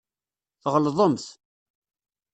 Tɣelḍemt. 0.61 1.25